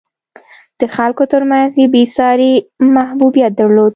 [0.79, 2.51] د خلکو ترمنځ یې بېساری
[2.95, 3.89] محبوبیت درلود.